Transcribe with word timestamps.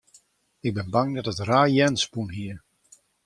Ik 0.67 0.73
bin 0.75 0.89
bang 0.93 1.09
dat 1.15 1.29
it 1.31 1.45
raar 1.49 1.69
jern 1.77 1.95
spûn 2.03 2.29
hie. 2.37 2.55